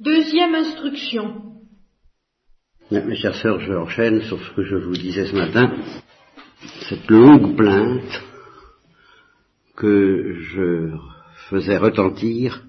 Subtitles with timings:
[0.00, 1.42] Deuxième instruction.
[2.90, 5.72] Mes chères sœurs, je enchaîne sur ce que je vous disais ce matin,
[6.88, 8.24] cette longue plainte
[9.76, 10.96] que je
[11.48, 12.64] faisais retentir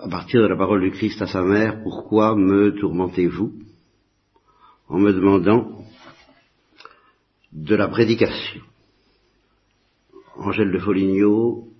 [0.00, 3.52] à partir de la parole du Christ à sa mère, pourquoi me tourmentez-vous
[4.88, 5.84] en me demandant
[7.52, 8.62] de la prédication.
[10.36, 11.71] Angèle de Foligno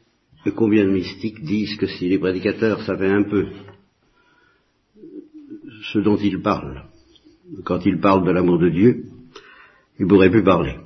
[0.45, 3.49] et combien de mystiques disent que si les prédicateurs savaient un peu
[5.93, 6.85] ce dont ils parlent,
[7.65, 9.05] quand ils parlent de l'amour de Dieu,
[9.99, 10.77] ils pourraient plus parler.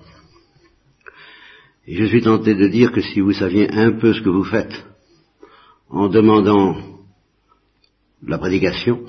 [1.86, 4.44] Et je suis tenté de dire que si vous saviez un peu ce que vous
[4.44, 4.74] faites
[5.88, 6.76] en demandant
[8.22, 9.06] la prédication,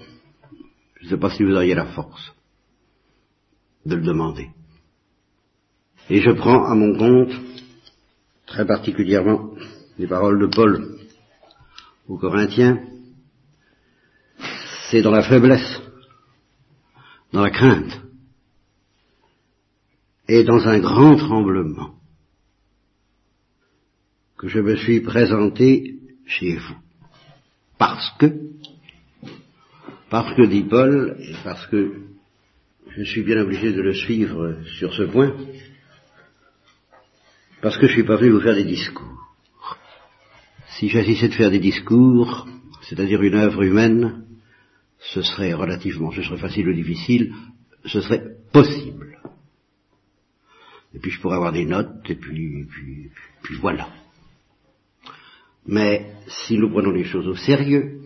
[1.00, 2.34] je ne sais pas si vous auriez la force
[3.86, 4.50] de le demander.
[6.10, 7.34] Et je prends à mon compte
[8.46, 9.52] très particulièrement
[9.98, 11.00] les paroles de Paul
[12.08, 12.80] aux Corinthiens,
[14.90, 15.82] c'est dans la faiblesse,
[17.34, 18.02] dans la crainte
[20.28, 21.96] et dans un grand tremblement
[24.38, 26.78] que je me suis présenté chez vous.
[27.78, 28.28] Parce que,
[30.10, 31.94] parce que dit Paul, et parce que
[32.90, 35.36] je suis bien obligé de le suivre sur ce point,
[37.62, 39.27] parce que je suis pas venu vous faire des discours.
[40.78, 42.48] Si j'agissais de faire des discours,
[42.84, 44.26] c'est-à-dire une œuvre humaine,
[45.00, 47.34] ce serait relativement, ce serait facile ou difficile,
[47.86, 49.20] ce serait possible.
[50.94, 53.10] Et puis je pourrais avoir des notes, et puis, puis,
[53.42, 53.90] puis voilà.
[55.66, 58.02] Mais si nous prenons les choses au sérieux,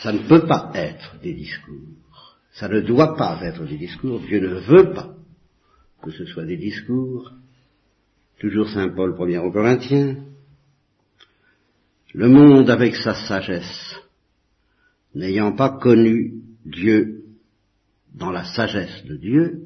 [0.00, 2.36] ça ne peut pas être des discours.
[2.52, 4.20] Ça ne doit pas être des discours.
[4.20, 5.14] Dieu ne veut pas
[6.02, 7.32] que ce soit des discours.
[8.38, 10.29] Toujours Saint Paul premier aux Corinthiens.
[12.12, 13.94] Le monde avec sa sagesse,
[15.14, 17.24] n'ayant pas connu Dieu
[18.12, 19.62] dans la sagesse de Dieu,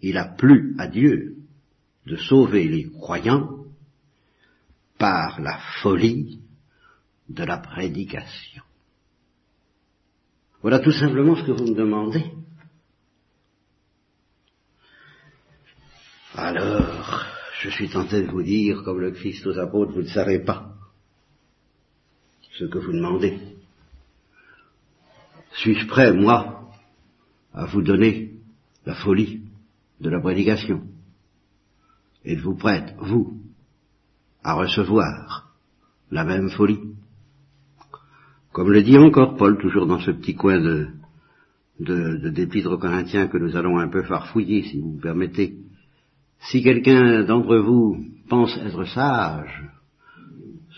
[0.00, 1.36] il a plu à Dieu
[2.06, 3.64] de sauver les croyants
[4.96, 6.40] par la folie
[7.28, 8.62] de la prédication.
[10.62, 12.24] Voilà tout simplement ce que vous me demandez.
[16.34, 17.26] Alors,
[17.60, 20.77] je suis tenté de vous dire, comme le Christ aux apôtres, vous ne savez pas
[22.58, 23.38] ce que vous demandez.
[25.52, 26.68] Suis-je prêt, moi,
[27.54, 28.32] à vous donner
[28.84, 29.42] la folie
[30.00, 30.82] de la prédication?
[32.24, 33.38] Êtes-vous prête, vous,
[34.42, 35.54] à recevoir
[36.10, 36.80] la même folie?
[38.52, 40.88] Comme le dit encore Paul, toujours dans ce petit coin de,
[41.78, 45.56] de, d'épître aux Corinthiens que nous allons un peu farfouiller, si vous me permettez.
[46.40, 49.64] Si quelqu'un d'entre vous pense être sage,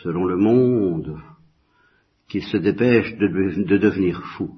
[0.03, 1.19] selon le monde,
[2.31, 3.27] qu'il se dépêche de,
[3.65, 4.55] de, devenir fou.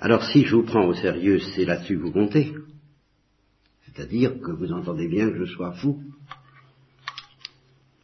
[0.00, 2.52] Alors si je vous prends au sérieux, c'est là-dessus que vous comptez.
[3.84, 5.98] C'est-à-dire que vous entendez bien que je sois fou.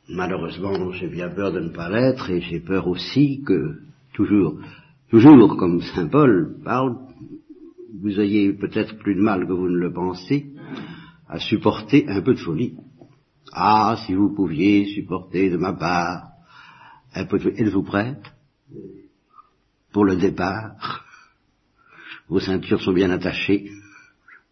[0.08, 3.80] Malheureusement, j'ai bien peur de ne pas l'être et j'ai peur aussi que,
[4.14, 4.58] toujours,
[5.10, 6.96] toujours comme Saint Paul parle,
[8.00, 10.46] vous ayez peut-être plus de mal que vous ne le pensez
[11.28, 12.76] à supporter un peu de folie.
[13.52, 16.35] Ah, si vous pouviez supporter de ma part
[17.16, 18.30] Êtes-vous prête
[19.90, 21.06] pour le départ?
[22.28, 23.70] Vos ceintures sont bien attachées.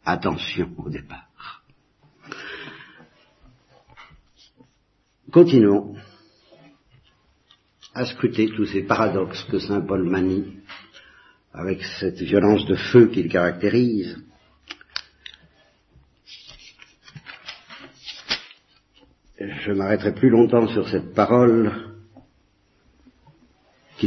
[0.06, 1.62] Attention au départ.
[5.30, 5.94] Continuons
[7.92, 10.60] à scruter tous ces paradoxes que saint Paul manie
[11.52, 14.24] avec cette violence de feu qu'il caractérise.
[19.38, 21.93] Je m'arrêterai plus longtemps sur cette parole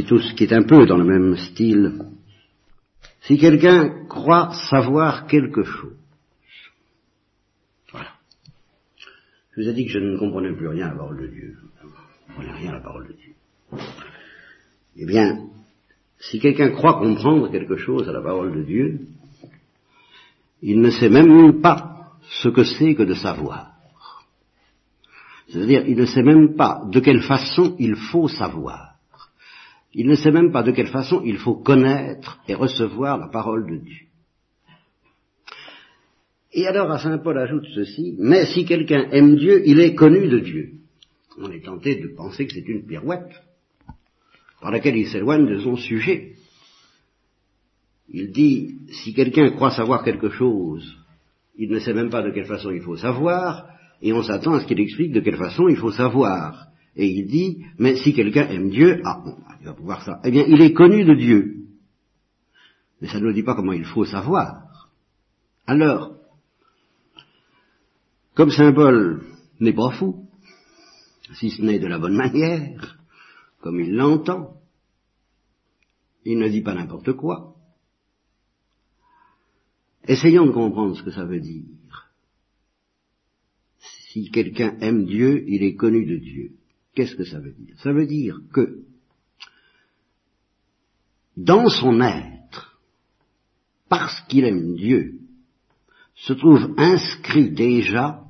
[0.04, 2.06] qui, qui est un peu dans le même style.
[3.22, 5.98] Si quelqu'un croit savoir quelque chose,
[9.58, 11.56] Je vous ai dit que je ne comprenais plus rien à la parole de Dieu.
[11.80, 13.32] Je ne comprenais rien à la parole de Dieu.
[14.96, 15.48] Eh bien,
[16.20, 19.00] si quelqu'un croit comprendre quelque chose à la parole de Dieu,
[20.62, 22.12] il ne sait même pas
[22.42, 23.72] ce que c'est que de savoir.
[25.48, 28.87] C'est-à-dire, il ne sait même pas de quelle façon il faut savoir.
[30.00, 33.68] Il ne sait même pas de quelle façon il faut connaître et recevoir la parole
[33.68, 34.06] de Dieu.
[36.52, 40.28] Et alors à Saint Paul ajoute ceci, mais si quelqu'un aime Dieu, il est connu
[40.28, 40.74] de Dieu.
[41.40, 43.42] On est tenté de penser que c'est une pirouette
[44.60, 46.34] par laquelle il s'éloigne de son sujet.
[48.08, 50.96] Il dit, si quelqu'un croit savoir quelque chose,
[51.56, 53.66] il ne sait même pas de quelle façon il faut savoir,
[54.00, 56.68] et on s'attend à ce qu'il explique de quelle façon il faut savoir.
[56.98, 60.20] Et il dit, mais si quelqu'un aime Dieu, ah bon, il va pouvoir ça.
[60.24, 61.66] Eh bien, il est connu de Dieu.
[63.00, 64.90] Mais ça ne nous dit pas comment il faut savoir.
[65.64, 66.16] Alors,
[68.34, 69.22] comme Saint Paul
[69.60, 70.28] n'est pas fou,
[71.34, 72.98] si ce n'est de la bonne manière,
[73.60, 74.56] comme il l'entend,
[76.24, 77.54] il ne dit pas n'importe quoi.
[80.08, 82.10] Essayons de comprendre ce que ça veut dire.
[84.10, 86.58] Si quelqu'un aime Dieu, il est connu de Dieu.
[86.98, 87.76] Qu'est-ce que ça veut dire?
[87.78, 88.80] Ça veut dire que
[91.36, 92.76] dans son être,
[93.88, 95.20] parce qu'il aime Dieu,
[96.16, 98.24] se trouve inscrit déjà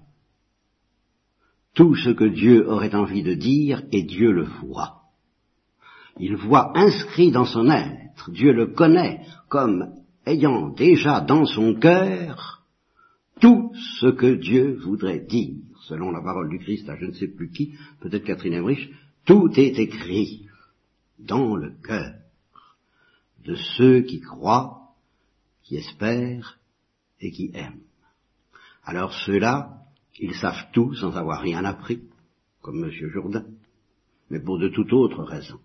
[1.73, 5.01] tout ce que Dieu aurait envie de dire et Dieu le voit.
[6.21, 9.95] Il voit inscrit dans son être, Dieu le connaît comme
[10.27, 12.67] ayant déjà dans son cœur
[13.41, 15.57] tout ce que Dieu voudrait dire,
[15.89, 18.91] selon la parole du Christ à je ne sais plus qui, peut-être Catherine Emmerich,
[19.25, 20.47] tout est écrit
[21.19, 22.15] dans le cœur
[23.45, 24.93] de ceux qui croient,
[25.63, 26.59] qui espèrent
[27.21, 27.81] et qui aiment.
[28.85, 29.83] Alors ceux-là,
[30.19, 32.03] ils savent tout sans avoir rien appris,
[32.61, 32.91] comme M.
[32.91, 33.47] Jourdain,
[34.31, 35.59] mais pour de toute autre raison.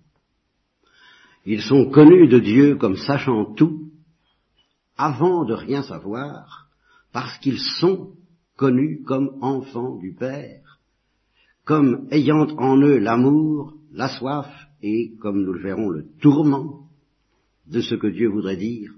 [1.46, 3.92] Ils sont connus de Dieu comme sachant tout,
[4.96, 6.68] avant de rien savoir,
[7.12, 8.16] parce qu'ils sont
[8.64, 10.80] connus comme enfants du Père,
[11.66, 14.48] comme ayant en eux l'amour, la soif
[14.82, 16.88] et, comme nous le verrons, le tourment
[17.68, 18.94] de ce que Dieu voudrait dire.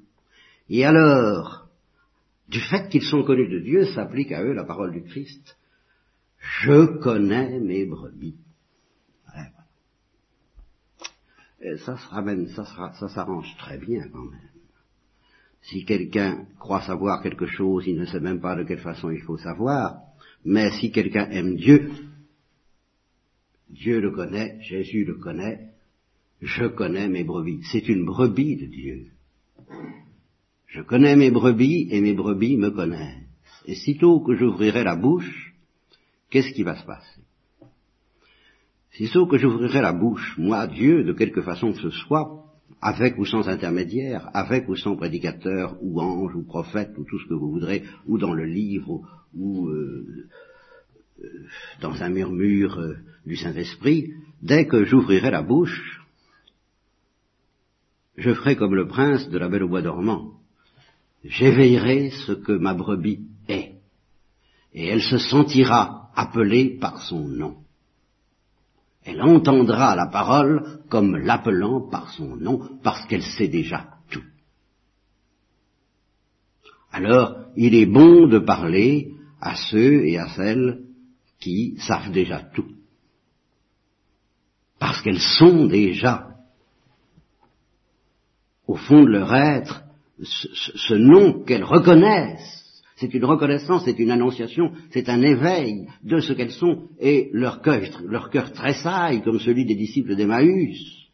[0.70, 1.68] Et alors,
[2.48, 5.58] du fait qu'ils sont connus de Dieu, s'applique à eux la parole du Christ.
[6.38, 8.38] Je connais mes brebis.
[11.84, 12.66] Ça se ramène, ça
[13.10, 14.55] s'arrange très bien quand même.
[15.70, 19.22] Si quelqu'un croit savoir quelque chose, il ne sait même pas de quelle façon il
[19.22, 19.98] faut savoir,
[20.44, 21.92] mais si quelqu'un aime Dieu,
[23.70, 25.72] Dieu le connaît, Jésus le connaît,
[26.40, 27.64] je connais mes brebis.
[27.72, 29.08] C'est une brebis de Dieu.
[30.68, 33.24] Je connais mes brebis et mes brebis me connaissent.
[33.66, 35.56] Et sitôt que j'ouvrirai la bouche,
[36.30, 37.22] qu'est-ce qui va se passer?
[38.92, 42.45] Sitôt que j'ouvrirai la bouche, moi, Dieu, de quelque façon que ce soit,
[42.82, 47.28] avec ou sans intermédiaire, avec ou sans prédicateur, ou ange, ou prophète, ou tout ce
[47.28, 49.02] que vous voudrez, ou dans le livre,
[49.34, 50.28] ou, euh,
[51.24, 51.28] euh,
[51.82, 56.02] dans un murmure euh, du Saint-Esprit, dès que j'ouvrirai la bouche,
[58.18, 60.34] je ferai comme le prince de la Belle au bois dormant.
[61.24, 63.74] J'éveillerai ce que ma brebis est,
[64.74, 67.65] et elle se sentira appelée par son nom.
[69.06, 74.24] Elle entendra la parole comme l'appelant par son nom, parce qu'elle sait déjà tout.
[76.92, 80.82] Alors, il est bon de parler à ceux et à celles
[81.40, 82.72] qui savent déjà tout.
[84.80, 86.30] Parce qu'elles sont déjà,
[88.68, 89.84] au fond de leur être,
[90.24, 92.65] ce, nom qu'elles reconnaissent
[93.06, 97.62] c'est une reconnaissance, c'est une annonciation, c'est un éveil de ce qu'elles sont, et leur
[97.62, 101.10] cœur, tressaille comme celui des disciples d'Emmaüs,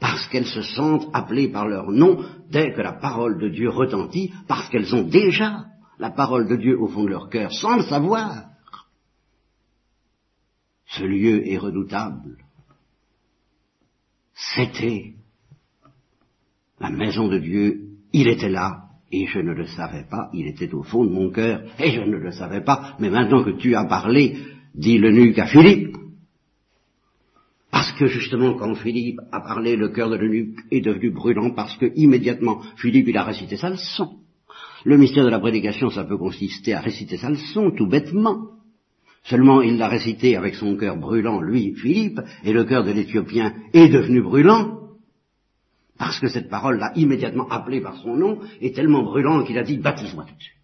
[0.00, 4.32] parce qu'elles se sentent appelées par leur nom dès que la parole de Dieu retentit,
[4.46, 5.66] parce qu'elles ont déjà
[5.98, 8.44] la parole de Dieu au fond de leur cœur, sans le savoir.
[10.86, 12.38] Ce lieu est redoutable.
[14.54, 15.12] C'était
[16.80, 20.72] la maison de Dieu, il était là, et je ne le savais pas, il était
[20.74, 23.74] au fond de mon cœur, et je ne le savais pas, mais maintenant que tu
[23.74, 24.36] as parlé,
[24.74, 25.96] dit le nuque à Philippe,
[27.70, 31.76] parce que justement quand Philippe a parlé, le cœur de l'eunuque est devenu brûlant, parce
[31.76, 34.18] que immédiatement Philippe il a récité sa leçon.
[34.84, 38.50] Le mystère de la prédication, ça peut consister à réciter sa leçon, tout bêtement.
[39.24, 43.54] Seulement il l'a récité avec son cœur brûlant, lui, Philippe, et le cœur de l'Éthiopien
[43.72, 44.77] est devenu brûlant,
[45.98, 49.64] parce que cette parole l'a immédiatement appelé par son nom, est tellement brûlante qu'il a
[49.64, 50.54] dit baptise-moi tout de suite.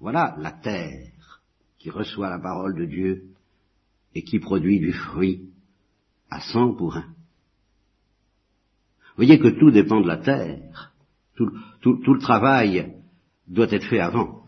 [0.00, 1.40] Voilà la terre
[1.78, 3.24] qui reçoit la parole de Dieu
[4.14, 5.48] et qui produit du fruit
[6.30, 7.06] à cent pour un.
[9.10, 10.92] Vous voyez que tout dépend de la terre.
[11.36, 11.52] Tout,
[11.84, 12.94] le travail
[13.46, 14.44] doit être fait avant.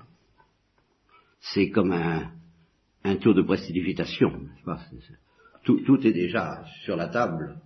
[1.40, 2.30] C'est comme un,
[3.04, 4.48] un tour de prestidigitation.
[5.64, 7.61] Tout est déjà sur la table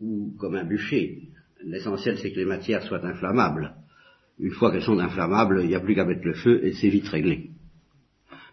[0.00, 1.22] ou comme un bûcher.
[1.64, 3.74] L'essentiel, c'est que les matières soient inflammables.
[4.38, 6.88] Une fois qu'elles sont inflammables, il n'y a plus qu'à mettre le feu et c'est
[6.88, 7.50] vite réglé.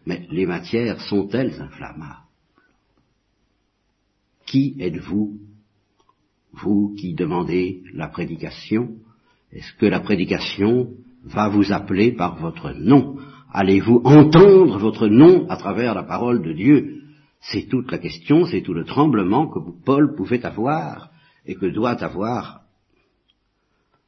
[0.05, 2.23] Mais les matières sont-elles inflammables
[4.45, 5.39] Qui êtes-vous,
[6.53, 8.95] vous qui demandez la prédication
[9.51, 10.91] Est-ce que la prédication
[11.23, 13.17] va vous appeler par votre nom?
[13.53, 17.03] Allez-vous entendre votre nom à travers la parole de Dieu?
[17.41, 21.11] C'est toute la question, c'est tout le tremblement que Paul pouvait avoir
[21.45, 22.61] et que doit avoir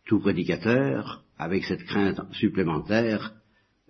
[0.06, 3.34] tout prédicateur avec cette crainte supplémentaire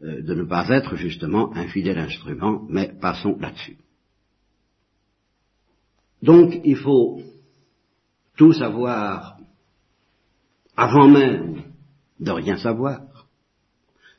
[0.04, 3.78] euh, de ne pas être justement un fidèle instrument, mais passons là-dessus.
[6.22, 7.22] Donc il faut
[8.36, 9.38] tout savoir
[10.76, 11.64] avant même
[12.20, 13.28] de rien savoir.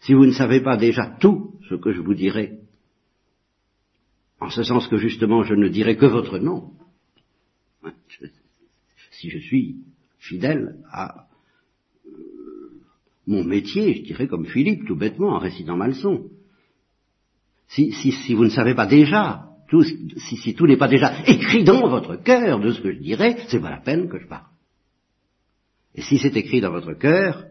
[0.01, 2.61] Si vous ne savez pas déjà tout ce que je vous dirai,
[4.41, 6.73] en ce sens que justement je ne dirai que votre nom,
[7.83, 7.93] hein,
[9.21, 9.77] si je suis
[10.19, 11.27] fidèle à
[13.27, 16.31] mon métier, je dirais comme Philippe, tout bêtement, en récitant ma leçon.
[17.69, 21.23] Si, si, si vous ne savez pas déjà, tout, si, si tout n'est pas déjà
[21.27, 24.27] écrit dans votre cœur de ce que je dirais, c'est pas la peine que je
[24.27, 24.47] parle.
[25.95, 27.45] Et si c'est écrit dans votre cœur,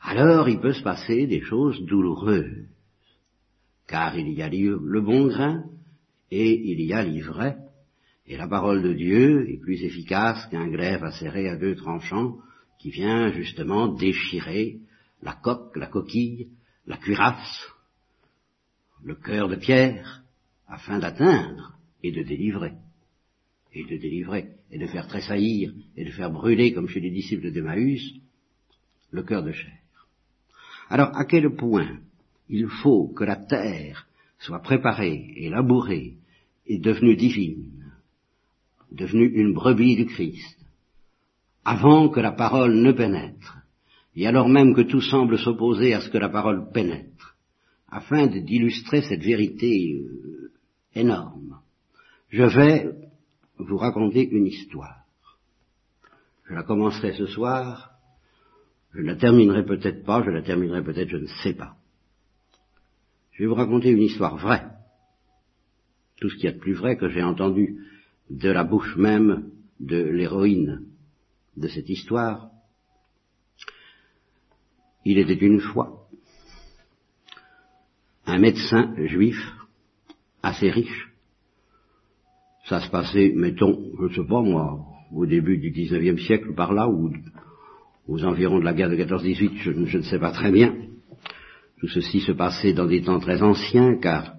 [0.00, 2.68] alors il peut se passer des choses douloureuses.
[3.88, 5.64] Car il y a le bon grain
[6.30, 7.56] et il y a l'ivraie.
[8.32, 12.38] Et la parole de Dieu est plus efficace qu'un glaive acéré à deux tranchants
[12.78, 14.78] qui vient justement déchirer
[15.20, 16.48] la coque, la coquille,
[16.86, 17.68] la cuirasse,
[19.04, 20.22] le cœur de pierre,
[20.66, 22.72] afin d'atteindre et de délivrer,
[23.74, 27.52] et de délivrer, et de faire tressaillir, et de faire brûler, comme chez les disciples
[27.52, 28.14] d'Emmaüs,
[29.10, 29.78] le cœur de chair.
[30.88, 32.00] Alors, à quel point
[32.48, 34.06] il faut que la terre
[34.38, 36.14] soit préparée et labourée
[36.66, 37.81] et devenue divine,
[38.94, 40.58] devenue une brebis du Christ,
[41.64, 43.58] avant que la parole ne pénètre,
[44.14, 47.36] et alors même que tout semble s'opposer à ce que la parole pénètre,
[47.88, 50.52] afin d'illustrer cette vérité euh,
[50.94, 51.60] énorme,
[52.30, 52.90] je vais
[53.58, 55.04] vous raconter une histoire.
[56.48, 57.92] Je la commencerai ce soir,
[58.94, 61.76] je ne la terminerai peut-être pas, je la terminerai peut-être, je ne sais pas.
[63.32, 64.66] Je vais vous raconter une histoire vraie,
[66.20, 67.78] tout ce qu'il y a de plus vrai que j'ai entendu
[68.32, 70.86] de la bouche même de l'héroïne
[71.56, 72.48] de cette histoire,
[75.04, 76.08] il était une fois
[78.26, 79.36] un médecin juif
[80.42, 81.12] assez riche.
[82.68, 84.80] Ça se passait, mettons, je ne sais pas moi,
[85.12, 87.12] au début du XIXe siècle par là, ou
[88.08, 90.74] aux environs de la guerre de 14-18, je, je, ne sais pas très bien.
[91.80, 94.36] Tout ceci se passait dans des temps très anciens, car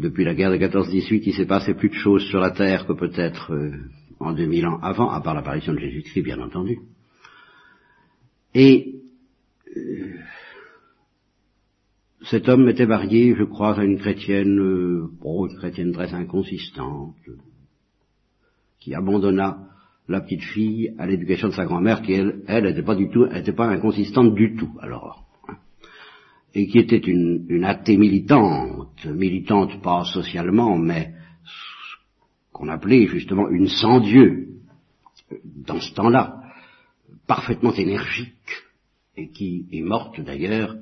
[0.00, 2.92] depuis la guerre de 14-18, il s'est passé plus de choses sur la terre que
[2.92, 3.72] peut-être euh,
[4.18, 6.78] en 2000 ans avant, à part l'apparition de Jésus-Christ, bien entendu.
[8.54, 8.94] Et
[9.76, 10.14] euh,
[12.22, 17.14] cet homme était marié, je crois, à une chrétienne, euh, oh, une chrétienne très inconsistante,
[18.78, 19.66] qui abandonna
[20.08, 23.26] la petite fille à l'éducation de sa grand-mère, qui elle, elle n'était pas du tout,
[23.26, 25.29] n'était pas inconsistante du tout, alors.
[26.54, 31.14] Et qui était une, une athée militante, militante pas socialement, mais
[32.52, 34.48] qu'on appelait justement une sans-dieu,
[35.44, 36.42] dans ce temps-là,
[37.26, 38.34] parfaitement énergique,
[39.16, 40.74] et qui est morte d'ailleurs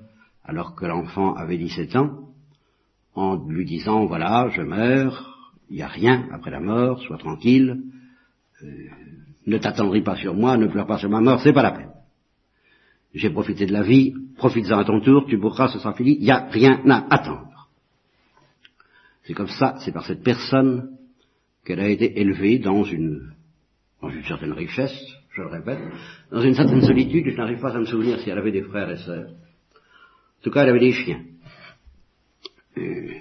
[0.45, 2.31] alors que l'enfant avait 17 ans,
[3.15, 7.83] en lui disant, voilà, je meurs, il n'y a rien après la mort, sois tranquille,
[8.63, 8.67] euh,
[9.47, 11.88] ne t'attendris pas sur moi, ne pleure pas sur ma mort, c'est pas la peine.
[13.19, 16.23] J'ai profité de la vie, profites-en à ton tour, tu pourras, ce sera fini, il
[16.23, 17.69] n'y a rien à attendre.
[19.25, 20.97] C'est comme ça, c'est par cette personne
[21.65, 23.33] qu'elle a été élevée dans une,
[24.01, 24.97] dans une certaine richesse,
[25.33, 25.81] je le répète,
[26.31, 28.89] dans une certaine solitude, je n'arrive pas à me souvenir si elle avait des frères
[28.89, 29.31] et sœurs.
[29.31, 31.25] En tout cas, elle avait des chiens,
[32.77, 33.15] euh,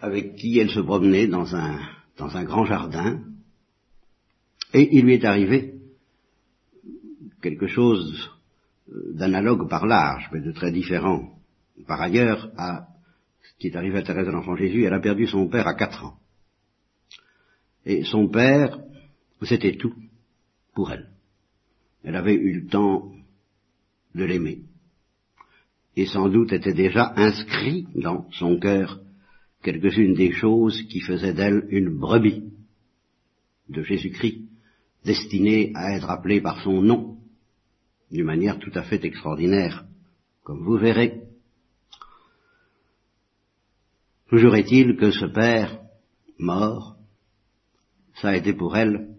[0.00, 1.78] avec qui elle se promenait dans un,
[2.18, 3.20] dans un grand jardin,
[4.74, 5.74] et il lui est arrivé
[7.40, 8.35] quelque chose
[8.88, 11.32] d'analogue par l'âge, mais de très différent.
[11.86, 12.86] Par ailleurs, à
[13.42, 15.74] ce qui est arrivé à Thérèse de l'Enfant Jésus, elle a perdu son père à
[15.74, 16.18] quatre ans.
[17.84, 18.80] Et son père,
[19.42, 19.94] c'était tout
[20.74, 21.10] pour elle.
[22.04, 23.12] Elle avait eu le temps
[24.14, 24.62] de l'aimer.
[25.96, 29.00] Et sans doute était déjà inscrit dans son cœur
[29.62, 32.44] quelques-unes des choses qui faisaient d'elle une brebis
[33.68, 34.42] de Jésus-Christ,
[35.04, 37.15] destinée à être appelée par son nom,
[38.10, 39.84] d'une manière tout à fait extraordinaire,
[40.42, 41.22] comme vous verrez.
[44.28, 45.80] Toujours est-il que ce père,
[46.38, 46.96] mort,
[48.14, 49.14] ça a été pour elle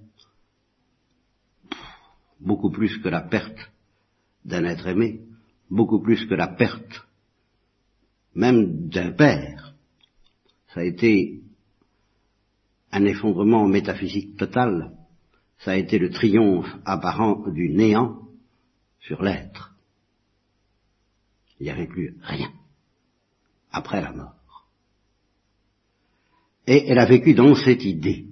[2.40, 3.72] beaucoup plus que la perte
[4.46, 5.22] d'un être aimé,
[5.70, 7.08] beaucoup plus que la perte
[8.38, 9.74] même d'un père.
[10.74, 11.42] Ça a été
[12.92, 14.92] un effondrement métaphysique total,
[15.60, 18.27] ça a été le triomphe apparent du néant
[19.00, 19.76] sur l'être.
[21.60, 22.52] Il n'y avait plus rien
[23.72, 24.68] après la mort.
[26.68, 28.26] Et elle a vécu dans cette idée.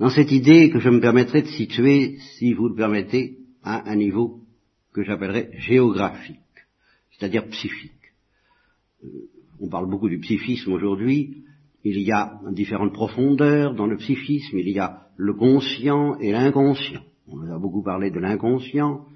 [0.00, 3.96] Dans cette idée que je me permettrai de situer, si vous le permettez, à un
[3.96, 4.40] niveau
[4.92, 6.38] que j'appellerais géographique,
[7.12, 7.92] c'est-à-dire psychique.
[9.04, 9.08] Euh,
[9.60, 11.44] on parle beaucoup du psychisme aujourd'hui,
[11.84, 17.02] il y a différentes profondeurs dans le psychisme, il y a le conscient et l'inconscient.
[17.28, 19.06] On a beaucoup parlé de l'inconscient.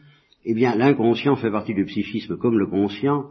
[0.50, 3.26] Eh bien, l'inconscient fait partie du psychisme comme le conscient,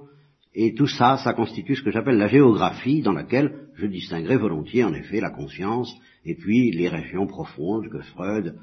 [0.53, 4.83] et tout ça, ça constitue ce que j'appelle la géographie, dans laquelle je distinguerai volontiers,
[4.83, 5.91] en effet, la conscience,
[6.25, 8.55] et puis les régions profondes que Freud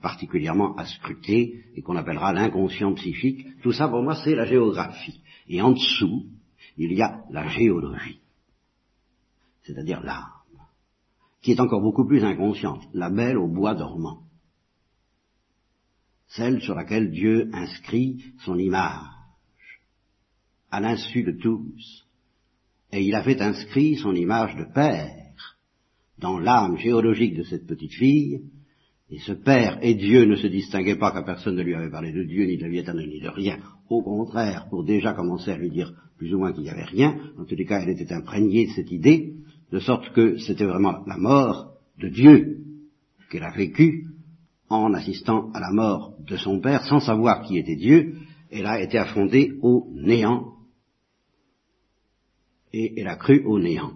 [0.00, 3.44] particulièrement a scruté, et qu'on appellera l'inconscient psychique.
[3.62, 5.20] Tout ça, pour moi, c'est la géographie.
[5.48, 6.26] Et en dessous,
[6.76, 8.20] il y a la géologie
[9.64, 10.28] c'est-à-dire l'âme,
[11.42, 14.23] qui est encore beaucoup plus inconsciente, la belle au bois dormant,
[16.36, 19.80] celle sur laquelle Dieu inscrit son image,
[20.70, 22.06] à l'insu de tous,
[22.92, 25.56] et il avait inscrit son image de Père
[26.18, 28.42] dans l'âme géologique de cette petite fille,
[29.10, 32.12] et ce Père et Dieu ne se distinguaient pas car personne ne lui avait parlé
[32.12, 33.58] de Dieu, ni de la vie éternelle, ni de rien.
[33.88, 37.16] Au contraire, pour déjà commencer à lui dire plus ou moins qu'il n'y avait rien,
[37.38, 39.34] en tous les cas, elle était imprégnée de cette idée,
[39.70, 42.58] de sorte que c'était vraiment la mort de Dieu
[43.30, 44.13] qu'elle a vécue
[44.68, 48.16] en assistant à la mort de son père sans savoir qui était Dieu.
[48.50, 50.54] Elle a été affondée au néant
[52.72, 53.92] et elle a cru au néant.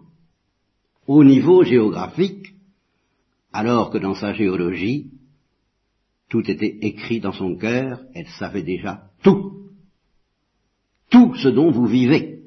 [1.07, 2.55] Au niveau géographique,
[3.53, 5.11] alors que dans sa géologie,
[6.29, 9.71] tout était écrit dans son cœur, elle savait déjà tout.
[11.11, 12.43] Tout ce dont vous vivez.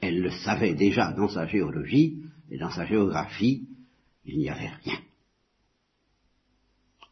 [0.00, 3.68] Elle le savait déjà dans sa géologie, et dans sa géographie,
[4.24, 4.98] il n'y avait rien.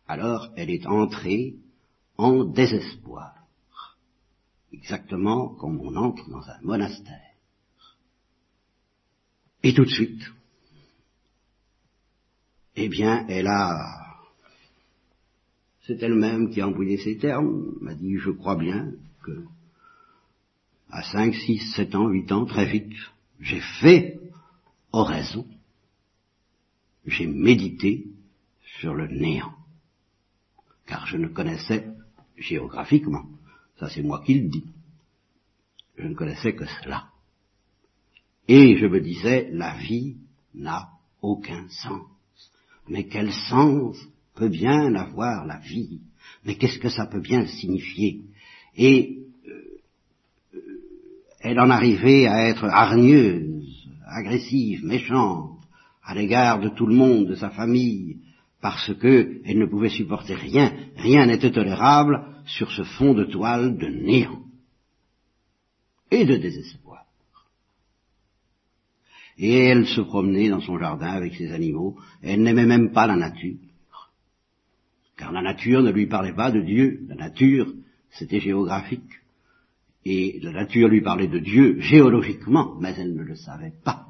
[0.08, 1.56] Alors elle est entrée
[2.16, 3.46] en désespoir,
[4.72, 7.34] exactement comme on entre dans un monastère.
[9.62, 10.22] Et tout de suite,
[12.76, 14.16] eh bien, elle a,
[15.86, 18.92] c'est elle-même qui a employé ces termes, m'a dit, je crois bien
[19.24, 19.44] que
[20.90, 22.92] à 5, 6, 7 ans, 8 ans, très vite,
[23.40, 24.20] j'ai fait
[24.92, 25.46] oraison,
[27.06, 28.06] j'ai médité
[28.78, 29.55] sur le néant,
[30.86, 31.86] car je ne connaissais
[32.36, 33.24] géographiquement,
[33.78, 34.64] ça c'est moi qui le dis,
[35.98, 37.08] je ne connaissais que cela.
[38.48, 40.16] Et je me disais, la vie
[40.54, 40.88] n'a
[41.20, 42.06] aucun sens.
[42.88, 43.96] Mais quel sens
[44.34, 46.00] peut bien avoir la vie?
[46.44, 48.22] Mais qu'est-ce que ça peut bien signifier?
[48.76, 49.18] Et
[51.40, 55.58] elle en arrivait à être hargneuse, agressive, méchante,
[56.04, 58.18] à l'égard de tout le monde, de sa famille,
[58.60, 63.76] parce que elle ne pouvait supporter rien, rien n'était tolérable sur ce fond de toile
[63.76, 64.42] de néant
[66.10, 67.04] et de désespoir.
[69.38, 73.16] Et elle se promenait dans son jardin avec ses animaux, elle n'aimait même pas la
[73.16, 73.58] nature,
[75.16, 77.72] car la nature ne lui parlait pas de Dieu, la nature
[78.10, 79.20] c'était géographique
[80.04, 84.06] et la nature lui parlait de Dieu géologiquement, mais elle ne le savait pas.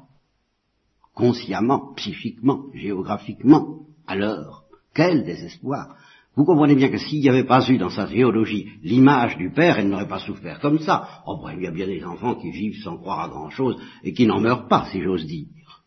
[1.13, 3.86] Consciemment, psychiquement, géographiquement.
[4.07, 5.95] Alors, quel désespoir
[6.35, 9.77] Vous comprenez bien que s'il n'y avait pas eu dans sa géologie l'image du Père,
[9.77, 11.21] elle n'aurait pas souffert comme ça.
[11.27, 14.25] Oh, il y a bien des enfants qui vivent sans croire à grand-chose et qui
[14.25, 15.83] n'en meurent pas, si j'ose dire.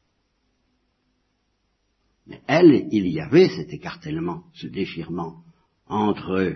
[2.27, 5.43] Mais elle, il y avait cet écartèlement, ce déchirement
[5.89, 6.55] entre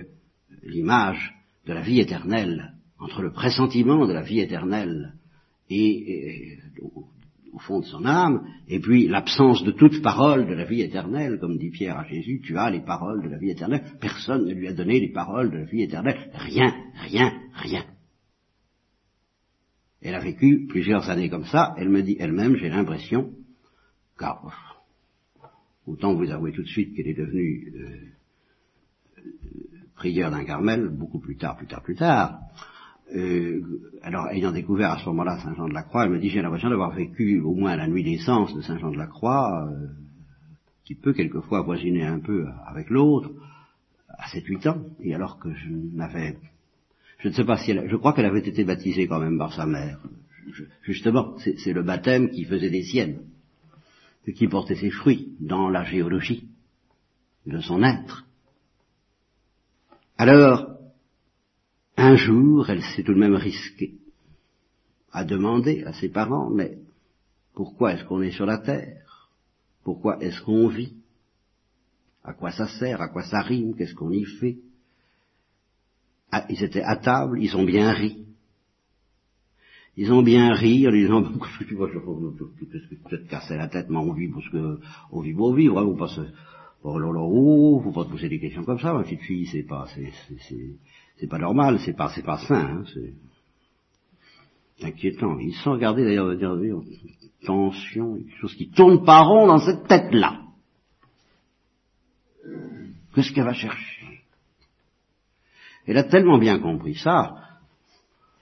[0.62, 1.34] l'image
[1.66, 5.14] de la vie éternelle entre le pressentiment de la vie éternelle
[5.68, 6.58] et,
[7.54, 11.38] au, fond de son âme, et puis l'absence de toute parole de la vie éternelle,
[11.38, 14.52] comme dit Pierre à Jésus, tu as les paroles de la vie éternelle, personne ne
[14.52, 17.84] lui a donné les paroles de la vie éternelle, rien, rien, rien.
[20.02, 23.32] Elle a vécu plusieurs années comme ça, elle me dit elle-même, j'ai l'impression,
[24.18, 24.84] car
[25.86, 28.14] autant vous avouer tout de suite qu'elle est devenue euh,
[29.94, 32.38] prière d'un Carmel, beaucoup plus tard, plus tard, plus tard,
[33.14, 33.60] euh,
[34.02, 36.42] alors ayant découvert à ce moment-là Saint Jean de la Croix, elle me dit j'ai
[36.42, 39.68] l'impression d'avoir vécu au moins la nuit des sens de Saint Jean de la Croix,
[39.68, 39.88] euh,
[40.84, 43.30] qui peut quelquefois voisiner un peu avec l'autre,
[44.08, 46.38] à 7-8 ans, et alors que je n'avais,
[47.18, 49.52] je ne sais pas si elle, je crois qu'elle avait été baptisée quand même par
[49.52, 50.00] sa mère.
[50.82, 53.20] justement, c'est le baptême qui faisait des siennes,
[54.34, 56.48] qui portait ses fruits dans la géologie
[57.46, 58.24] de son être.
[60.16, 60.73] Alors,
[62.14, 63.94] un jour, elle s'est tout de même risquée
[65.12, 66.78] à demander à ses parents, mais
[67.54, 69.30] pourquoi est-ce qu'on est sur la terre?
[69.82, 70.94] Pourquoi est-ce qu'on vit?
[72.22, 73.00] À quoi ça sert?
[73.00, 73.74] À quoi ça rime?
[73.76, 74.58] Qu'est-ce qu'on y fait?
[76.30, 78.24] Ah, Ils étaient à table, ils ont bien ri.
[79.96, 81.22] Ils ont bien ri en disant,
[81.58, 84.78] qu'est-ce que te casser la tête, mais on vit parce que,
[85.10, 86.22] on vit pour vivre, hein, vous passez,
[86.82, 89.46] oh là là, oh, faut pas te poser des questions comme ça, ma petite fille,
[89.46, 90.12] c'est pas, c'est,
[90.48, 90.76] c'est,
[91.24, 93.14] c'est pas normal, c'est pas, c'est pas sain, hein, c'est
[94.84, 95.38] inquiétant.
[95.38, 96.82] Ils sont regardés d'ailleurs, dire,
[97.46, 100.42] tension, quelque chose qui tourne pas rond dans cette tête-là.
[103.14, 104.20] Qu'est-ce qu'elle va chercher?
[105.86, 107.34] Elle a tellement bien compris ça,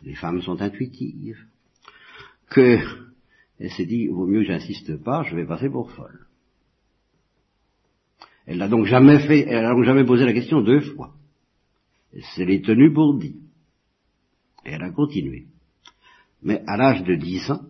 [0.03, 1.39] les femmes sont intuitives,
[2.51, 2.81] que
[3.61, 6.27] elle s'est dit, vaut mieux que j'insiste pas, je vais passer pour folle.
[8.47, 11.15] Elle n'a donc jamais fait, elle n'a donc jamais posé la question deux fois.
[12.13, 13.37] Elle s'est les tenue pour dit.
[14.65, 15.47] Et elle a continué.
[16.43, 17.63] Mais à l'âge de dix ans,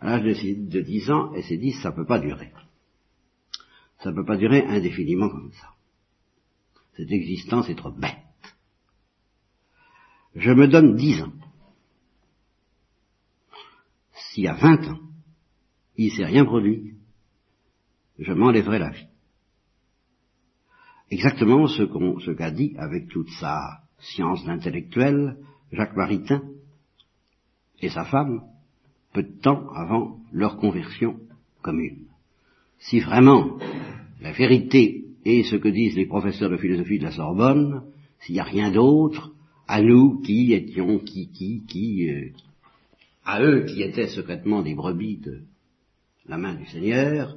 [0.00, 2.52] à l'âge de dix ans, elle s'est dit, ça ne peut pas durer.
[4.00, 5.74] Ça ne peut pas durer indéfiniment comme ça.
[6.96, 8.18] Cette existence est trop bête.
[10.34, 11.32] Je me donne dix ans.
[14.12, 15.00] S'il y a vingt ans,
[15.96, 16.94] il ne s'est rien produit,
[18.18, 19.06] je m'enlèverai la vie.
[21.10, 25.36] Exactement ce qu'a dit avec toute sa science intellectuelle
[25.72, 26.42] Jacques Maritain
[27.80, 28.42] et sa femme,
[29.12, 31.18] peu de temps avant leur conversion
[31.62, 32.06] commune.
[32.78, 33.58] Si vraiment
[34.20, 37.82] la vérité est ce que disent les professeurs de philosophie de la Sorbonne,
[38.20, 39.32] s'il n'y a rien d'autre,
[39.66, 42.30] à nous qui étions, qui, qui, qui, euh,
[43.24, 45.42] à eux qui étaient secrètement des brebis de
[46.26, 47.36] la main du Seigneur,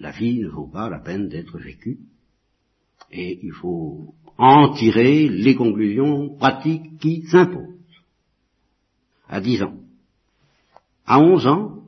[0.00, 1.98] la vie ne vaut pas la peine d'être vécue,
[3.10, 7.74] et il faut en tirer les conclusions pratiques qui s'imposent.
[9.28, 9.78] À dix ans.
[11.06, 11.82] À onze ans,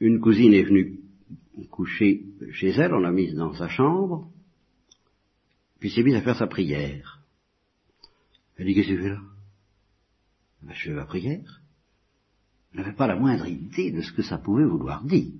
[0.00, 0.98] une cousine est venue
[1.66, 4.30] coucher chez elle, on l'a mise dans sa chambre,
[5.80, 7.20] puis s'est mise à faire sa prière.
[8.56, 9.20] Elle dit, qu'est-ce que tu fais là?
[10.62, 11.60] Ben, Je fais ma prière.
[12.72, 15.32] Elle n'avait pas la moindre idée de ce que ça pouvait vouloir dire.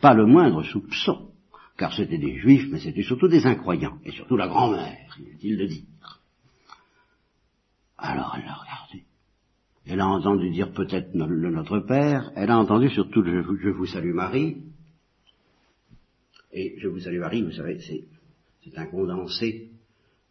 [0.00, 1.30] Pas le moindre soupçon,
[1.76, 5.66] car c'était des juifs, mais c'était surtout des incroyants, et surtout la grand-mère, inutile de
[5.66, 6.20] dire.
[7.98, 9.04] Alors elle l'a regardé.
[9.86, 14.58] Elle a entendu dire peut-être Notre Père, elle a entendu surtout Je vous salue Marie,
[16.52, 19.70] et Je vous salue Marie, vous savez, c'est un condensé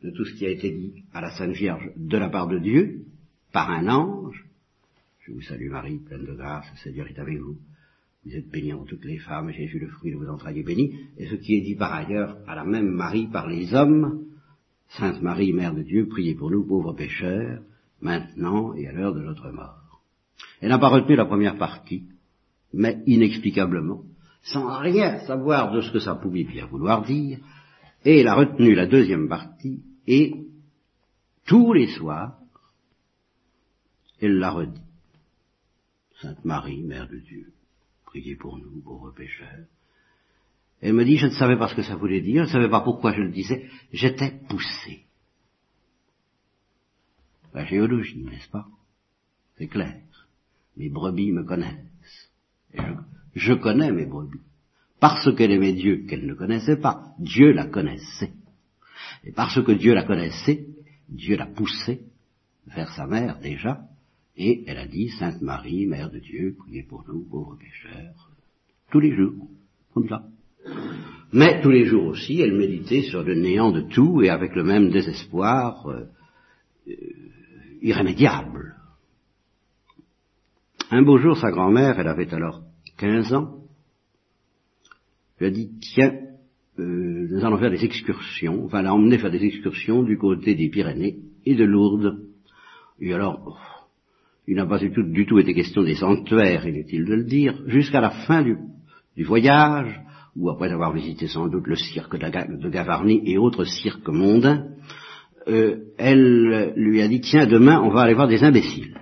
[0.04, 2.60] de tout ce qui a été dit à la Sainte Vierge de la part de
[2.60, 3.06] Dieu,
[3.51, 4.45] par un ange.
[5.21, 7.58] Je vous salue Marie, pleine de grâce, le Seigneur est avec vous.
[8.26, 10.96] Vous êtes bénie entre toutes les femmes, Jésus le fruit de vos entrailles est béni.
[11.18, 14.26] Et ce qui est dit par ailleurs à la même Marie par les hommes,
[14.90, 17.62] Sainte Marie, Mère de Dieu, priez pour nous pauvres pécheurs,
[18.02, 20.02] maintenant et à l'heure de notre mort.
[20.60, 22.08] Elle n'a pas retenu la première partie,
[22.74, 24.04] mais inexplicablement,
[24.42, 27.40] sans rien savoir de ce que ça pouvait bien vouloir dire,
[28.04, 30.34] et elle a retenu la deuxième partie, et
[31.46, 32.40] tous les soirs,
[34.20, 34.82] elle l'a redit.
[36.22, 37.52] Sainte Marie, Mère de Dieu,
[38.15, 39.65] priez pour nous, pauvres pécheurs.
[40.82, 42.69] Elle me dit, je ne savais pas ce que ça voulait dire, je ne savais
[42.69, 45.04] pas pourquoi je le disais, j'étais poussé.
[47.54, 48.67] La géologie, n'est-ce pas?
[49.58, 50.01] C'est clair.
[50.78, 52.32] Mes brebis me connaissent.
[52.73, 52.82] je,
[53.36, 54.39] je connais mes brebis
[54.99, 58.34] parce qu'elle aimait Dieu qu'elle ne connaissait pas, Dieu la connaissait.
[59.25, 60.67] Et parce que Dieu la connaissait,
[61.10, 62.01] Dieu l'a poussée
[62.67, 63.84] vers sa mère déjà,
[64.38, 68.32] et elle a dit, Sainte Marie, Mère de Dieu, priez pour nous, pauvres pécheurs,
[68.91, 69.48] tous les jours,
[69.93, 70.24] comme ça.
[71.32, 74.63] Mais tous les jours aussi, elle méditait sur le néant de tout et avec le
[74.63, 76.06] même désespoir euh,
[76.88, 76.93] euh,
[77.82, 78.76] irrémédiable.
[80.91, 82.62] Un beau jour, sa grand-mère, elle avait alors
[82.98, 83.56] 15 ans,
[85.39, 86.13] lui a dit, tiens,
[86.80, 90.69] euh, nous allons faire des excursions, enfin l'a emmené faire des excursions du côté des
[90.69, 92.19] Pyrénées et de Lourdes.
[93.00, 93.75] Et alors,
[94.47, 97.62] il n'a pas du tout, du tout été question des sanctuaires, inutile de le dire,
[97.67, 98.58] jusqu'à la fin du,
[99.23, 99.99] voyage,
[100.36, 104.67] ou après avoir visité sans doute le cirque de Gavarnie et autres cirques mondains,
[105.47, 108.99] euh, elle lui a dit, tiens, demain, on va aller voir des imbéciles.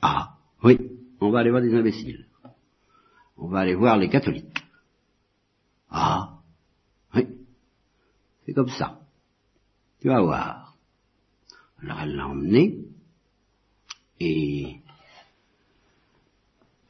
[0.00, 0.78] Ah, oui,
[1.20, 2.26] on va aller voir des imbéciles.
[3.36, 4.64] On va aller voir les catholiques.
[5.90, 6.38] Ah,
[7.14, 7.26] oui,
[8.46, 9.00] c'est comme ça.
[10.00, 10.74] Tu vas voir.
[11.82, 12.78] Alors elle l'a emmené,
[14.22, 14.80] et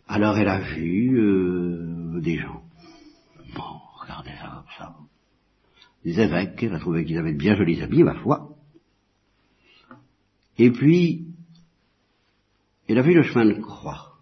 [0.06, 2.62] alors elle a vu euh, des gens.
[3.54, 4.94] Bon, regardez ça comme ça.
[6.04, 8.56] Des évêques, elle a trouvé qu'ils avaient de bien jolis habits, ma foi.
[10.58, 11.28] Et puis,
[12.88, 14.18] elle a vu le chemin de croix,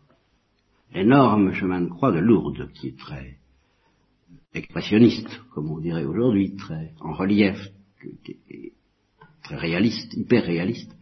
[0.92, 3.38] l'énorme chemin de croix de Lourdes, qui est très
[4.55, 7.59] expressionniste, comme on dirait aujourd'hui, très en relief,
[9.42, 10.94] très réaliste, hyper réaliste.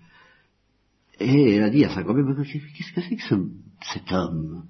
[1.21, 3.35] Et elle a dit à sa grand-mère, qu'est-ce que c'est que ce,
[3.93, 4.65] cet homme?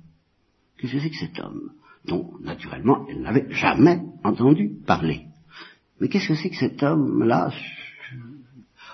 [0.78, 1.72] Qu'est-ce que c'est que cet homme?
[2.06, 5.22] Dont, naturellement, elle n'avait jamais entendu parler
[6.00, 7.52] Mais qu'est-ce que c'est que cet homme-là?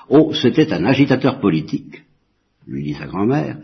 [0.09, 2.03] Oh, c'était un agitateur politique,
[2.67, 3.59] lui dit sa grand-mère,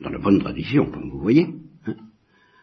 [0.00, 1.48] dans la bonne tradition, comme vous voyez.
[1.86, 1.96] Hein.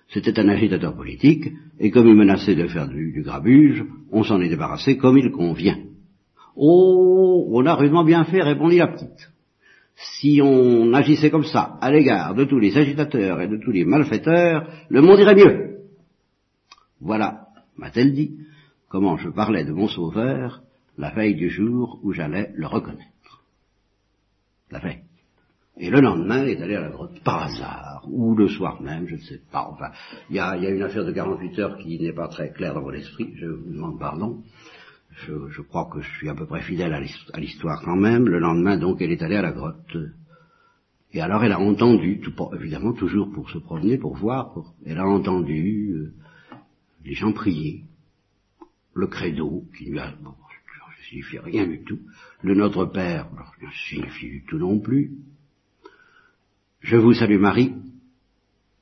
[0.07, 4.39] C'était un agitateur politique, et comme il menaçait de faire du, du grabuge, on s'en
[4.39, 5.79] est débarrassé comme il convient.
[6.55, 9.34] Oh, on a rudement bien fait, répondit la petite
[9.95, 13.85] si on agissait comme ça à l'égard de tous les agitateurs et de tous les
[13.85, 15.77] malfaiteurs, le monde irait mieux.
[16.99, 18.37] Voilà, m'a-t-elle dit,
[18.89, 20.61] comment je parlais de mon sauveur
[20.97, 23.43] la veille du jour où j'allais le reconnaître.
[24.71, 25.01] La veille.
[25.77, 29.07] Et le lendemain, elle est allée à la grotte par hasard, ou le soir même,
[29.07, 29.67] je ne sais pas.
[29.69, 29.91] Enfin,
[30.29, 32.73] il y a, y a, une affaire de 48 heures qui n'est pas très claire
[32.73, 34.41] dans mon esprit, je vous demande pardon
[35.15, 38.27] je, crois que je suis à peu près fidèle à l'histoire quand même.
[38.27, 39.97] Le lendemain, donc, elle est allée à la grotte.
[41.13, 44.53] Et alors, elle a entendu, tout, évidemment toujours pour se promener, pour voir,
[44.85, 46.13] elle a entendu euh,
[47.05, 47.85] les gens prier,
[48.93, 51.99] le credo, qui lui a, bon, ne signifie rien du tout,
[52.41, 53.29] le Notre Père,
[53.61, 55.11] ne signifie du tout non plus.
[56.81, 57.73] Je vous salue Marie,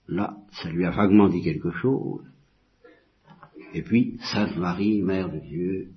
[0.08, 2.26] là, ça lui a vaguement dit quelque chose.
[3.76, 5.90] Et puis, Sainte Marie, Mère de Dieu,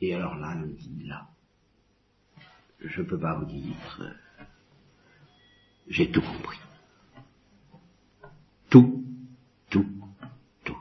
[0.00, 1.28] et alors là, me dit, là,
[2.80, 4.16] je ne peux pas vous dire,
[5.88, 6.58] j'ai tout compris.
[8.70, 9.04] Tout,
[9.70, 9.86] tout,
[10.64, 10.78] tout.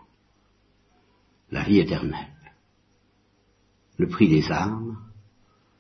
[1.51, 2.33] La vie éternelle,
[3.97, 4.97] le prix des âmes,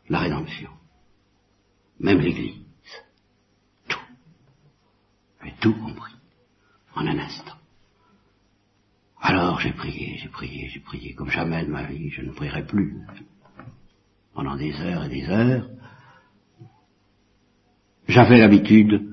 [0.09, 0.71] la rédemption,
[1.99, 2.63] même l'Église,
[3.87, 3.99] tout.
[5.43, 6.15] J'ai tout compris,
[6.95, 7.56] en un instant.
[9.29, 12.65] Alors j'ai prié, j'ai prié, j'ai prié, comme jamais de ma vie, je ne prierai
[12.65, 12.95] plus.
[14.33, 15.69] Pendant des heures et des heures,
[18.07, 19.05] j'avais l'habitude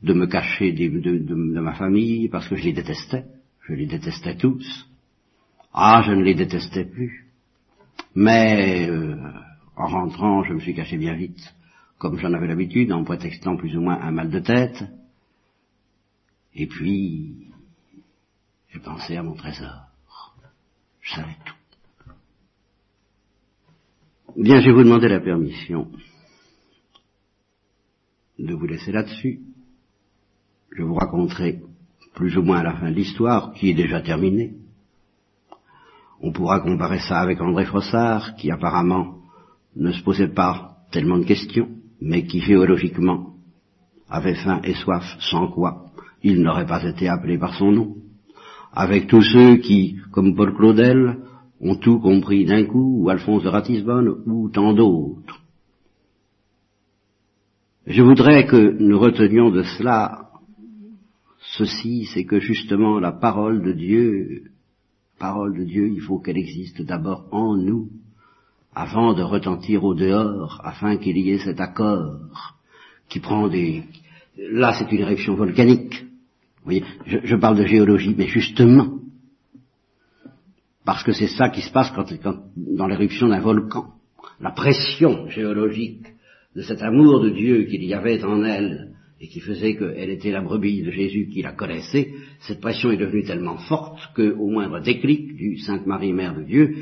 [0.00, 3.24] de me cacher de, ma famille parce que je les détestais.
[3.66, 4.88] Je les détestais tous.
[5.74, 7.26] Ah, je ne les détestais plus.
[8.14, 9.16] Mais euh,
[9.74, 11.52] en rentrant, je me suis caché bien vite,
[11.98, 14.84] comme j'en avais l'habitude, en prétextant plus ou moins un mal de tête.
[16.54, 17.49] Et puis,
[18.72, 19.86] j'ai pensé à mon trésor.
[21.00, 22.12] Je savais tout.
[24.36, 25.88] Bien, je vais vous demander la permission
[28.38, 29.40] de vous laisser là-dessus.
[30.70, 31.60] Je vous raconterai
[32.14, 34.54] plus ou moins à la fin de l'histoire, qui est déjà terminée.
[36.20, 39.18] On pourra comparer ça avec André Frossard, qui apparemment
[39.74, 43.34] ne se posait pas tellement de questions, mais qui géologiquement
[44.08, 45.86] avait faim et soif, sans quoi
[46.22, 47.96] il n'aurait pas été appelé par son nom
[48.72, 51.18] avec tous ceux qui, comme Paul Claudel,
[51.60, 55.40] ont tout compris d'un coup, ou Alphonse de Ratisbonne, ou tant d'autres.
[57.86, 60.30] Je voudrais que nous retenions de cela
[61.56, 64.44] ceci, c'est que justement la parole de Dieu,
[65.18, 67.90] parole de Dieu, il faut qu'elle existe d'abord en nous,
[68.74, 72.56] avant de retentir au dehors, afin qu'il y ait cet accord
[73.08, 73.82] qui prend des...
[74.38, 76.04] Là, c'est une éruption volcanique,
[77.06, 78.98] je, parle de géologie, mais justement,
[80.84, 83.86] parce que c'est ça qui se passe quand, dans l'éruption d'un volcan.
[84.40, 86.06] La pression géologique
[86.56, 90.30] de cet amour de Dieu qu'il y avait en elle et qui faisait qu'elle était
[90.30, 94.80] la brebis de Jésus qui la connaissait, cette pression est devenue tellement forte qu'au moindre
[94.80, 96.74] déclic du Sainte Marie Mère de Dieu,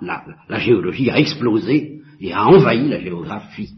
[0.00, 3.74] la géologie a explosé et a envahi la géographie.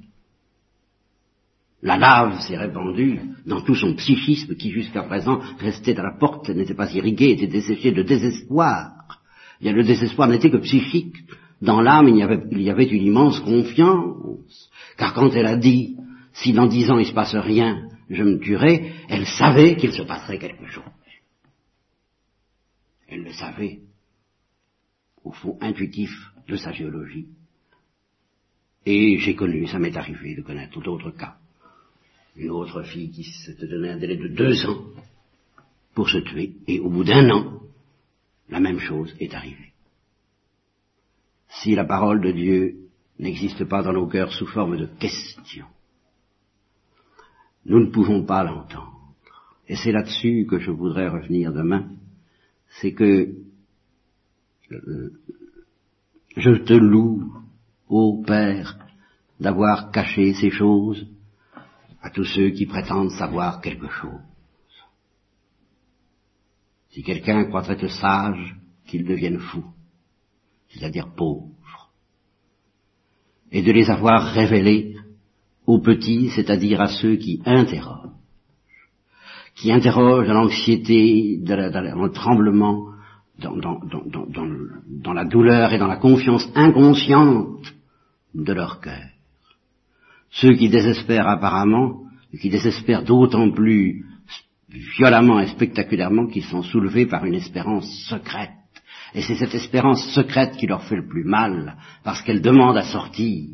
[1.80, 6.48] La lave s'est répandue dans tout son psychisme qui jusqu'à présent restait à la porte,
[6.48, 9.20] n'était pas irrigué, était desséché de désespoir.
[9.60, 11.16] le désespoir n'était que psychique.
[11.62, 12.16] Dans l'âme, il,
[12.52, 14.70] il y, avait, une immense confiance.
[14.96, 15.96] Car quand elle a dit,
[16.32, 20.02] si dans dix ans il se passe rien, je me tuerai, elle savait qu'il se
[20.02, 20.84] passerait quelque chose.
[23.08, 23.80] Elle le savait,
[25.24, 26.10] au fond intuitif
[26.48, 27.28] de sa géologie.
[28.84, 31.37] Et j'ai connu, ça m'est arrivé de connaître d'autres cas
[32.38, 34.84] une autre fille qui s'était donné un délai de deux ans
[35.94, 37.60] pour se tuer, et au bout d'un an,
[38.48, 39.72] la même chose est arrivée.
[41.48, 42.76] Si la parole de Dieu
[43.18, 45.66] n'existe pas dans nos cœurs sous forme de question,
[47.66, 49.14] nous ne pouvons pas l'entendre.
[49.66, 51.90] Et c'est là-dessus que je voudrais revenir demain.
[52.80, 53.34] C'est que
[54.70, 55.12] euh,
[56.36, 57.32] je te loue,
[57.88, 58.78] ô Père,
[59.40, 61.06] d'avoir caché ces choses
[62.02, 64.20] à tous ceux qui prétendent savoir quelque chose.
[66.90, 68.56] Si quelqu'un croit être sage,
[68.86, 69.64] qu'il devienne fou,
[70.68, 71.50] c'est-à-dire pauvre,
[73.50, 74.96] et de les avoir révélés
[75.66, 78.10] aux petits, c'est-à-dire à ceux qui interrogent,
[79.54, 82.92] qui interrogent dans l'anxiété, dans, le tremblement,
[83.38, 87.74] dans, dans, la douleur et dans la confiance inconsciente
[88.34, 89.08] de leur cœur.
[90.30, 94.04] Ceux qui désespèrent apparemment, et qui désespèrent d'autant plus
[94.68, 98.50] violemment et spectaculairement qu'ils sont soulevés par une espérance secrète.
[99.14, 102.82] Et c'est cette espérance secrète qui leur fait le plus mal, parce qu'elle demande à
[102.82, 103.48] sortir,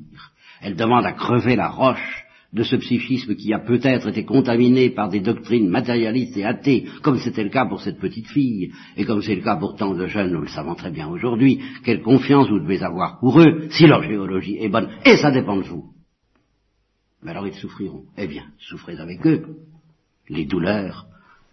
[0.60, 5.08] elle demande à crever la roche de ce psychisme qui a peut-être été contaminé par
[5.08, 9.22] des doctrines matérialistes et athées, comme c'était le cas pour cette petite fille, et comme
[9.22, 12.48] c'est le cas pour tant de jeunes, nous le savons très bien aujourd'hui, quelle confiance
[12.48, 15.93] vous devez avoir pour eux, si leur géologie est bonne, et ça dépend de vous.
[17.24, 18.04] Mais alors ils souffriront.
[18.16, 19.56] Eh bien, souffrez avec eux
[20.28, 21.06] les douleurs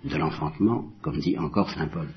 [0.04, 2.08] de l'enfantement, comme dit encore Saint Paul.